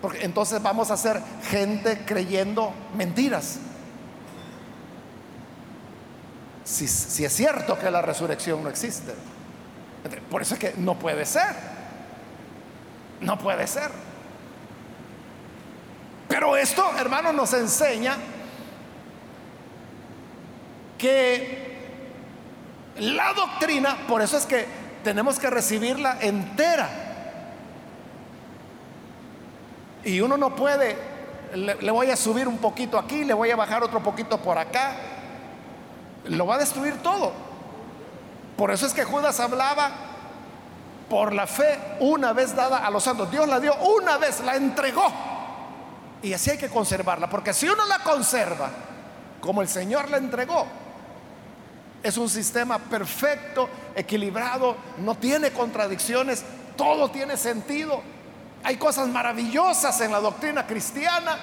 [0.00, 3.58] Porque entonces vamos a ser gente creyendo mentiras.
[6.68, 9.14] Si, es cierto que la resurrección no existe.
[10.30, 11.56] Por eso es que no puede ser.
[13.22, 13.90] No puede ser.
[16.28, 18.18] Pero esto, hermano, nos enseña
[20.98, 21.78] que
[22.98, 24.66] la doctrina, por eso es que
[25.02, 26.90] tenemos que recibirla entera.
[30.04, 30.98] Y uno no puede,
[31.54, 35.17] le, voy a subir un poquito aquí, le voy a bajar otro poquito por acá.
[36.28, 37.32] Lo va a destruir todo.
[38.56, 39.90] Por eso es que Judas hablaba
[41.08, 43.30] por la fe una vez dada a los santos.
[43.30, 45.10] Dios la dio una vez, la entregó.
[46.22, 48.68] Y así hay que conservarla, porque si uno la conserva
[49.40, 50.66] como el Señor la entregó,
[52.00, 56.44] Es un sistema perfecto, equilibrado, no tiene contradicciones,
[56.76, 58.00] todo tiene sentido.
[58.62, 61.38] Hay cosas maravillosas en la doctrina cristiana.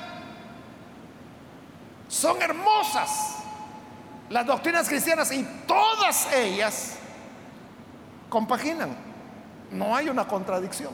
[2.07, 3.44] Son hermosas
[4.29, 6.95] las doctrinas cristianas y todas ellas
[8.29, 8.95] compaginan.
[9.71, 10.93] No hay una contradicción.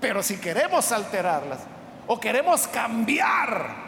[0.00, 1.60] Pero si queremos alterarlas
[2.06, 3.82] o queremos cambiar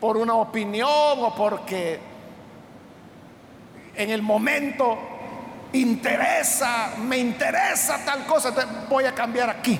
[0.00, 2.00] por una opinión o porque
[3.94, 4.98] en el momento
[5.72, 8.54] interesa, me interesa tal cosa,
[8.88, 9.78] voy a cambiar aquí.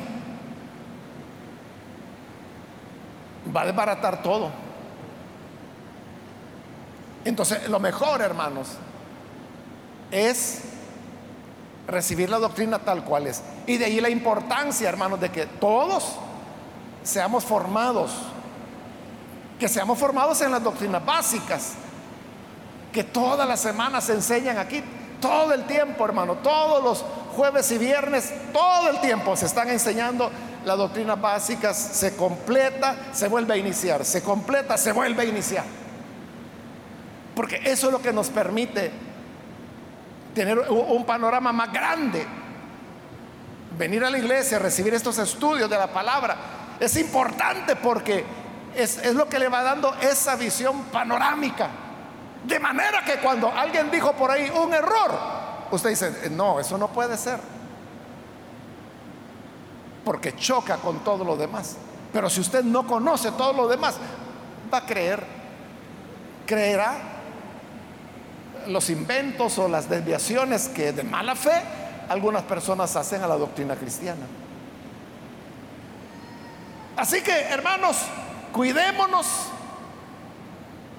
[3.54, 4.69] Va a desbaratar todo.
[7.24, 8.68] Entonces, lo mejor, hermanos,
[10.10, 10.62] es
[11.86, 13.42] recibir la doctrina tal cual es.
[13.66, 16.16] Y de ahí la importancia, hermanos, de que todos
[17.02, 18.12] seamos formados,
[19.58, 21.72] que seamos formados en las doctrinas básicas,
[22.92, 24.82] que todas las semanas se enseñan aquí,
[25.20, 27.04] todo el tiempo, hermano, todos los
[27.36, 30.30] jueves y viernes, todo el tiempo se están enseñando
[30.64, 35.80] las doctrinas básicas, se completa, se vuelve a iniciar, se completa, se vuelve a iniciar.
[37.41, 38.93] Porque eso es lo que nos permite
[40.34, 42.26] tener un panorama más grande.
[43.78, 46.36] Venir a la iglesia, recibir estos estudios de la palabra,
[46.78, 48.26] es importante porque
[48.76, 51.70] es, es lo que le va dando esa visión panorámica.
[52.45, 55.18] De manera que cuando alguien dijo por ahí un error,
[55.70, 57.41] usted dice, no, eso no puede ser.
[60.05, 61.78] Porque choca con todo lo demás.
[62.12, 63.97] Pero si usted no conoce todo lo demás,
[64.70, 65.24] va a creer,
[66.45, 67.09] creerá
[68.72, 71.62] los inventos o las desviaciones que de mala fe
[72.08, 74.26] algunas personas hacen a la doctrina cristiana.
[76.96, 77.98] Así que, hermanos,
[78.52, 79.26] cuidémonos,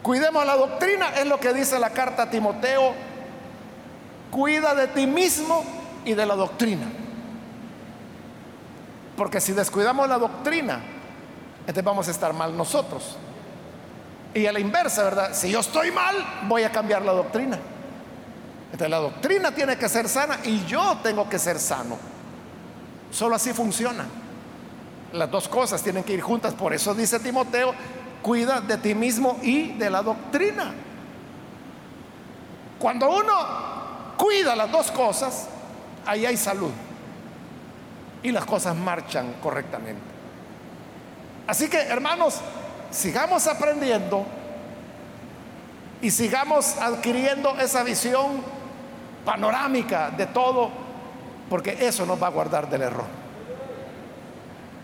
[0.02, 2.94] cuidemos la doctrina, es lo que dice la carta a Timoteo,
[4.32, 5.64] cuida de ti mismo
[6.06, 6.88] y de la doctrina.
[9.18, 10.82] Porque si descuidamos la doctrina,
[11.60, 13.18] entonces vamos a estar mal nosotros.
[14.34, 15.34] Y a la inversa, ¿verdad?
[15.34, 16.16] Si yo estoy mal,
[16.48, 17.58] voy a cambiar la doctrina.
[18.66, 21.98] Entonces la doctrina tiene que ser sana y yo tengo que ser sano.
[23.12, 24.06] Solo así funciona.
[25.12, 26.54] Las dos cosas tienen que ir juntas.
[26.54, 27.74] Por eso dice Timoteo,
[28.22, 30.74] cuida de ti mismo y de la doctrina.
[32.80, 33.34] Cuando uno
[34.18, 35.50] cuida las dos cosas,
[36.06, 36.72] ahí hay salud.
[38.24, 40.02] Y las cosas marchan correctamente.
[41.48, 42.40] Así que, hermanos,
[42.92, 44.26] sigamos aprendiendo
[46.02, 48.44] y sigamos adquiriendo esa visión
[49.26, 50.70] panorámica de todo,
[51.50, 53.06] porque eso nos va a guardar del error.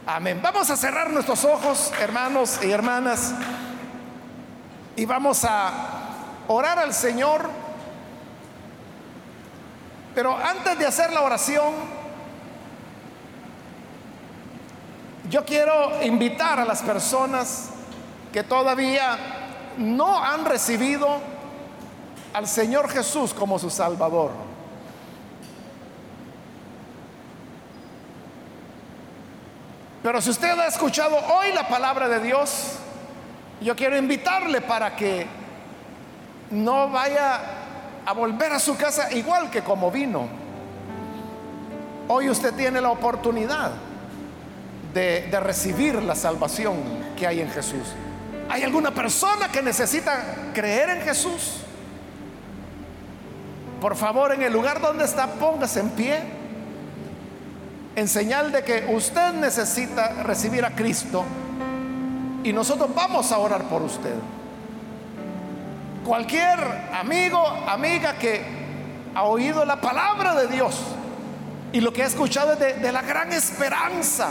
[0.05, 0.39] Amén.
[0.41, 3.33] Vamos a cerrar nuestros ojos, hermanos y hermanas,
[4.95, 5.71] y vamos a
[6.47, 7.49] orar al Señor.
[10.15, 11.73] Pero antes de hacer la oración,
[15.29, 17.71] yo quiero invitar a las personas
[18.37, 19.17] que todavía
[19.79, 21.07] no han recibido
[22.35, 24.29] al Señor Jesús como su Salvador.
[30.03, 32.73] Pero si usted ha escuchado hoy la palabra de Dios,
[33.59, 35.25] yo quiero invitarle para que
[36.51, 37.41] no vaya
[38.05, 40.27] a volver a su casa igual que como vino.
[42.07, 43.71] Hoy usted tiene la oportunidad
[44.93, 46.75] de, de recibir la salvación
[47.17, 47.95] que hay en Jesús.
[48.49, 51.61] ¿Hay alguna persona que necesita creer en Jesús?
[53.81, 56.19] Por favor, en el lugar donde está, póngase en pie.
[57.95, 61.25] En señal de que usted necesita recibir a Cristo.
[62.43, 64.15] Y nosotros vamos a orar por usted.
[66.05, 66.57] Cualquier
[66.93, 68.41] amigo, amiga que
[69.13, 70.79] ha oído la palabra de Dios
[71.73, 74.29] y lo que ha escuchado es de, de la gran esperanza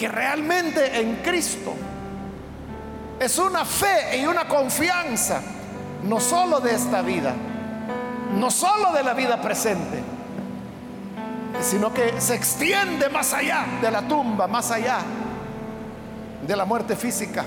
[0.00, 1.74] que realmente en Cristo
[3.20, 5.42] es una fe y una confianza,
[6.04, 7.34] no solo de esta vida,
[8.34, 10.02] no solo de la vida presente,
[11.60, 15.00] sino que se extiende más allá de la tumba, más allá
[16.46, 17.44] de la muerte física.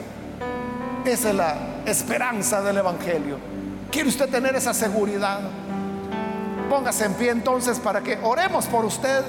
[1.04, 1.56] Esa es la
[1.88, 3.40] esperanza del Evangelio.
[3.90, 5.40] ¿Quiere usted tener esa seguridad?
[6.70, 9.24] Póngase en pie entonces para que oremos por usted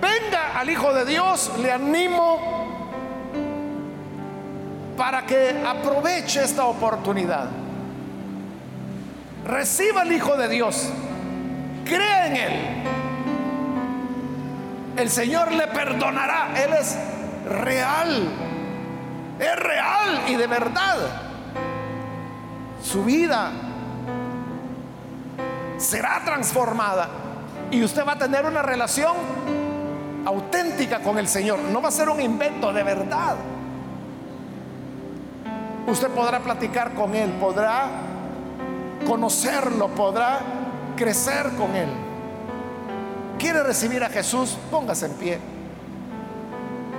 [0.00, 2.58] venga al Hijo de Dios, le animo
[4.96, 7.48] para que aproveche esta oportunidad.
[9.46, 10.90] Reciba al Hijo de Dios,
[11.84, 12.52] crea en Él.
[14.96, 16.98] El Señor le perdonará, Él es
[17.48, 18.28] real.
[19.38, 20.96] es real y de verdad,
[22.82, 23.52] su vida
[25.76, 27.08] será transformada
[27.70, 29.14] y usted va a tener una relación
[30.28, 31.58] auténtica con el Señor.
[31.58, 33.36] No va a ser un invento de verdad.
[35.86, 37.88] Usted podrá platicar con Él, podrá
[39.06, 40.40] conocerlo, podrá
[40.96, 41.88] crecer con Él.
[43.38, 44.56] ¿Quiere recibir a Jesús?
[44.70, 45.38] Póngase en pie.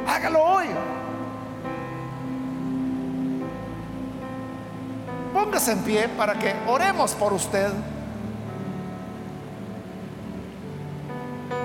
[0.07, 0.65] Hágalo hoy.
[5.33, 7.69] Póngase en pie para que oremos por usted.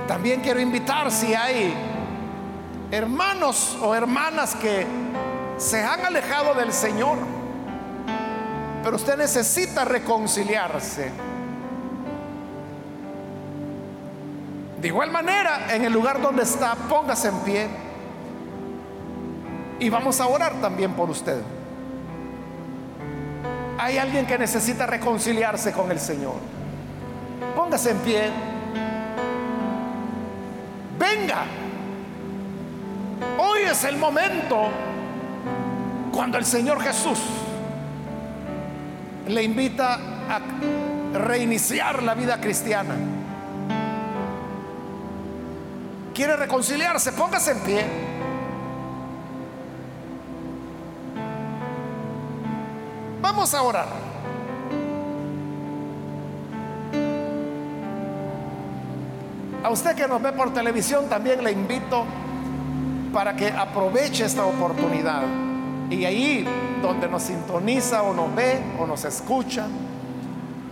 [0.07, 1.74] También quiero invitar si hay
[2.90, 4.86] hermanos o hermanas que
[5.57, 7.16] se han alejado del Señor,
[8.82, 11.11] pero usted necesita reconciliarse.
[14.80, 17.68] De igual manera, en el lugar donde está, póngase en pie
[19.78, 21.40] y vamos a orar también por usted.
[23.78, 26.34] Hay alguien que necesita reconciliarse con el Señor.
[27.57, 28.53] Póngase en pie.
[31.16, 31.44] Venga.
[33.38, 34.68] Hoy es el momento
[36.12, 37.18] cuando el Señor Jesús
[39.28, 39.94] le invita
[40.28, 40.40] a
[41.16, 42.96] reiniciar la vida cristiana.
[46.12, 47.12] ¿Quiere reconciliarse?
[47.12, 47.84] Póngase en pie.
[53.20, 54.13] Vamos a orar.
[59.64, 62.04] A usted que nos ve por televisión también le invito
[63.14, 65.22] para que aproveche esta oportunidad.
[65.88, 66.46] Y ahí
[66.82, 69.66] donde nos sintoniza o nos ve o nos escucha,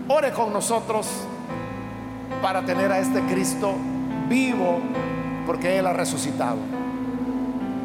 [0.09, 1.09] ore con nosotros
[2.43, 3.75] para tener a este Cristo
[4.29, 4.81] vivo
[5.47, 6.59] porque Él ha resucitado.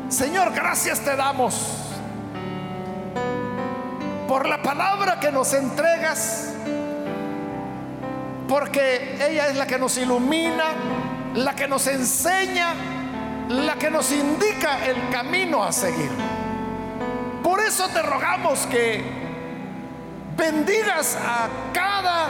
[0.10, 1.86] Señor, gracias te damos
[4.28, 6.54] por la palabra que nos entregas,
[8.50, 10.66] porque ella es la que nos ilumina,
[11.38, 12.74] la que nos enseña,
[13.50, 16.10] la que nos indica el camino a seguir.
[17.44, 19.04] Por eso te rogamos que
[20.36, 22.30] bendigas a cada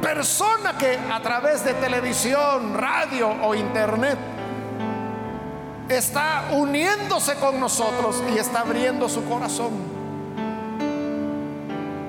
[0.00, 4.18] persona que a través de televisión, radio o internet
[5.88, 9.72] está uniéndose con nosotros y está abriendo su corazón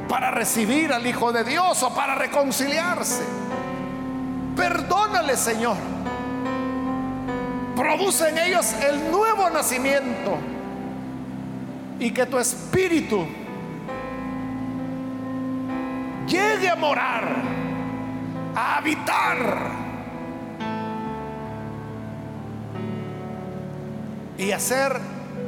[0.08, 3.24] para recibir al Hijo de Dios o para reconciliarse.
[4.56, 5.95] Perdónale, Señor.
[7.76, 10.38] Produce en ellos el nuevo nacimiento
[12.00, 13.26] y que tu espíritu
[16.28, 17.36] llegue a morar,
[18.56, 19.38] a habitar
[24.38, 25.00] y a ser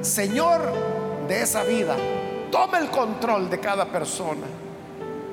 [0.02, 0.74] Señor
[1.28, 1.96] de esa vida.
[2.52, 4.48] Tome el control de cada persona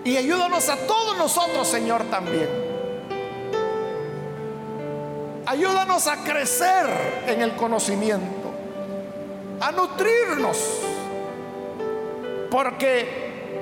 [0.05, 2.74] y ayúdanos a todos nosotros, Señor, también.
[5.55, 8.51] Ayúdanos a crecer en el conocimiento,
[9.61, 10.81] a nutrirnos,
[12.51, 13.55] porque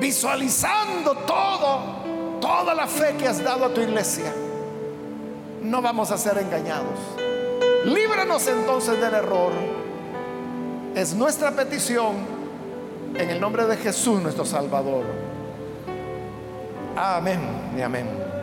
[0.00, 4.34] visualizando todo, toda la fe que has dado a tu iglesia,
[5.62, 6.98] no vamos a ser engañados.
[7.84, 9.52] Líbranos entonces del error.
[10.96, 12.16] Es nuestra petición
[13.14, 15.04] en el nombre de Jesús nuestro Salvador.
[16.96, 17.38] Amén
[17.78, 18.33] y amén.